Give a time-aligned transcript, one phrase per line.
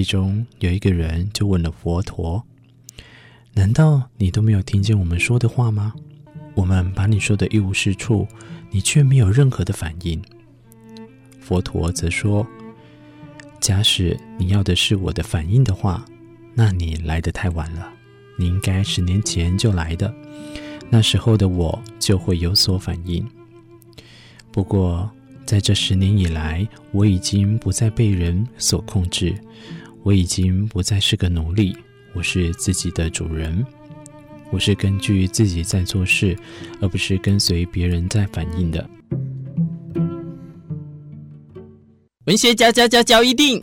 [0.00, 2.42] 其中有一个人就问了佛陀
[3.52, 5.92] ：“难道你都没有听见我们说的话吗？
[6.54, 8.26] 我们把你说的一无是处，
[8.70, 10.18] 你却没有任何的反应。”
[11.38, 12.46] 佛陀则说
[13.60, 16.02] ：“假使你要的是我的反应的话，
[16.54, 17.92] 那你来得太晚了。
[18.38, 20.10] 你应该十年前就来的，
[20.88, 23.22] 那时候的我就会有所反应。
[24.50, 25.10] 不过，
[25.44, 29.34] 在这十年以来，我已经不再被人所控制。”
[30.02, 31.76] 我已经不再是个奴隶，
[32.14, 33.64] 我是自己的主人。
[34.50, 36.36] 我是根据自己在做事，
[36.80, 38.88] 而不是跟随别人在反应的。
[42.24, 43.60] 文学嚼嚼嚼嚼一定，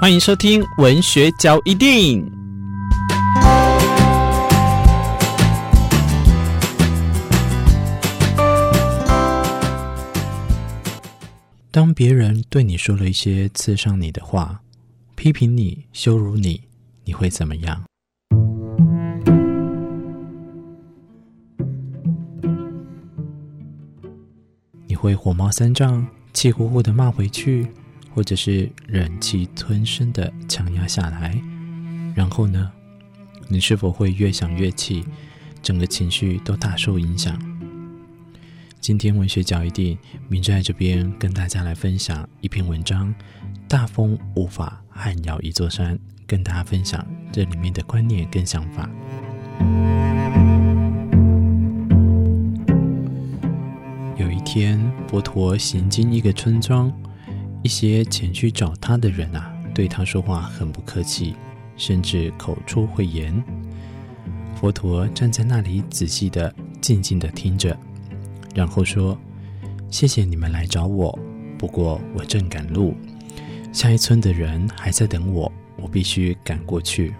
[0.00, 2.31] 欢迎收听文学嚼一錠。
[11.82, 14.62] 当别人对你说了一些刺伤你的话，
[15.16, 16.60] 批评你、羞辱你，
[17.04, 17.82] 你会怎么样？
[24.86, 27.66] 你会火冒三丈、气呼呼的骂回去，
[28.14, 31.36] 或者是忍气吞声的强压下来？
[32.14, 32.70] 然后呢？
[33.48, 35.04] 你是否会越想越气，
[35.60, 37.36] 整个情绪都大受影响？
[38.82, 39.96] 今天文学嚼一錠，
[40.28, 43.14] 明在这边跟大家来分享一篇文章，
[43.68, 45.94] 《大风无法撼摇一座山》，
[46.26, 48.90] 跟大家分享这里面的观念跟想法。
[54.16, 56.92] 有一天，佛陀行经一个村庄，
[57.62, 61.36] 一些前去找他的人啊，对他说话很不客气，
[61.76, 63.32] 甚至口出秽言。
[64.56, 67.78] 佛陀站在那里，仔细的、静静的听着。
[68.54, 69.18] 然后说
[69.90, 71.18] ：“谢谢你们来找我，
[71.58, 72.94] 不过我正赶路，
[73.72, 77.14] 下一村的人还在等我，我必须赶过去。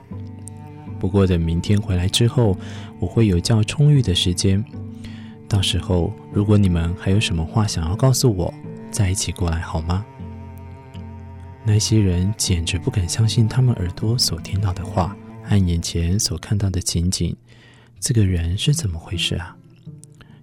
[0.98, 2.56] 不过等明天回来之后，
[3.00, 4.64] 我会有较充裕的时间。
[5.48, 8.52] 到时候，如果你们还有什么话想要告诉我，
[8.90, 10.04] 再一起过来好吗？”
[11.64, 17.36] 那些人简直不敢相信他们耳朵所听到的话和眼前所看到的情景，
[18.00, 19.56] 这个人是怎么回事啊？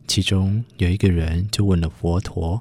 [0.10, 2.60] 其中有一个人就问了佛陀：“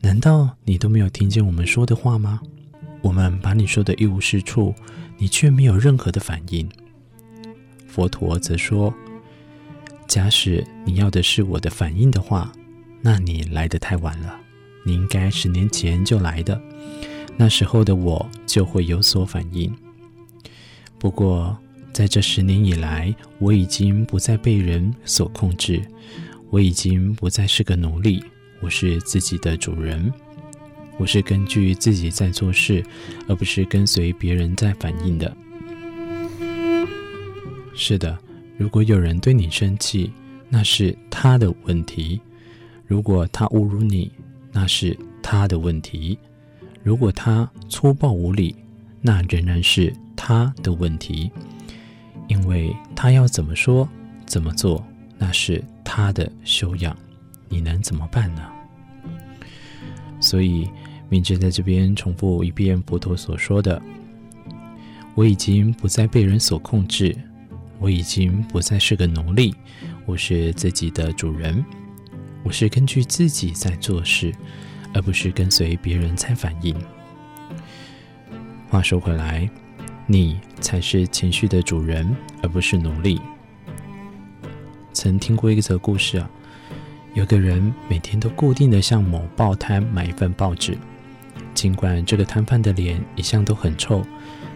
[0.00, 2.40] 难道你都没有听见我们说的话吗？
[3.02, 4.72] 我们把你说的一无是处，
[5.18, 6.70] 你却没有任何的反应。”
[7.88, 8.94] 佛陀则说
[10.06, 12.52] ：“假使你要的是我的反应的话，
[13.02, 14.38] 那你来得太晚了。
[14.86, 16.62] 你应该十年前就来的，
[17.36, 19.74] 那时候的我就会有所反应。
[21.00, 21.58] 不过，
[21.98, 25.82] 在这十年以来，我已经不再被人所控制。”
[26.48, 28.22] 我已经不再是个奴隶，
[28.60, 30.12] 我是自己的主人。
[30.96, 32.84] 我是根据自己在做事，
[33.26, 35.36] 而不是跟随别人在反应的。
[37.74, 38.16] 是的，
[38.56, 40.08] 如果有人对你生气，
[40.48, 42.20] 那是他的问题；
[42.86, 44.08] 如果他侮辱你，
[44.52, 46.16] 那是他的问题；
[46.84, 48.54] 如果他粗暴无礼，
[49.00, 51.28] 那仍然是他的问题，
[52.28, 53.88] 因为他要怎么说，
[54.24, 54.84] 怎么做。
[55.20, 56.96] 那是他的修养，
[57.48, 58.46] 你能怎么办呢？
[60.20, 60.70] 所以，
[61.08, 63.82] 明智在这边重复一遍佛陀所说的
[65.16, 67.12] ：“我已经不再被人所控制，
[67.80, 69.52] 我已经不再是个奴隶，
[70.06, 71.64] 我是自己的主人，
[72.44, 74.32] 我是根据自己在做事，
[74.94, 76.76] 而不是跟随别人在反应。”
[78.70, 79.50] 话说回来，
[80.10, 83.20] 你才是情绪的主人，而不是奴隶。
[84.94, 86.30] 曾听过一则故事啊，
[87.12, 90.78] 有个人每天都固定的向某报摊买一份报纸，
[91.52, 94.02] 尽管这个摊贩的脸一向都很臭，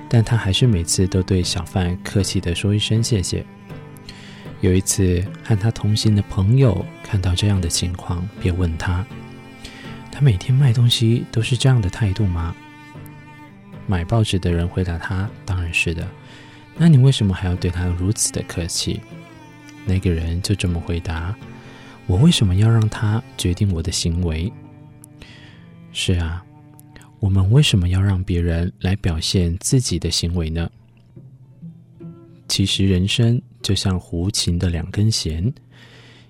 [0.09, 3.45] 但他还是每次都对小贩客气的说一声谢谢。
[4.63, 9.05] 有一次和他同行的朋友看到这样的情况，便问他
[10.11, 12.57] ：“他每天卖东西都是这样的态度吗？”
[13.87, 16.07] 买报纸的人回答他：“当然是的。”
[16.77, 19.01] 那你为什么还要对他如此的客气？
[19.85, 21.37] 那个人就这么回答
[22.07, 24.51] ：“我为什么要让他决定我的行为？
[25.93, 26.43] 是啊，
[27.21, 30.71] 我们为什么要让别人来表现自己的行为呢？
[32.49, 35.53] 其实人生就像胡琴的两根弦，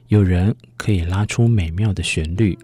[0.08, 2.58] 有人可以拉出美妙的旋律，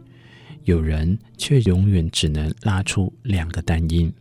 [0.65, 4.13] 有人却永远只能拉出两个单音。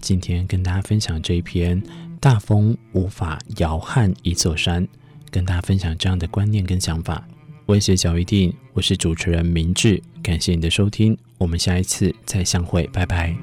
[0.00, 1.82] 今天跟大家分享这一篇：
[2.20, 4.86] 大风无法摇撼一座山。”
[5.30, 7.22] 跟大家分享这样的观念跟想法。
[7.66, 13.36] 文学小一定，我是主持人明志，感谢你的收听，我们下一次再相会，拜拜。